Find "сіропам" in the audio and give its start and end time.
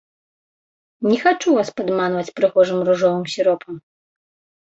3.35-3.75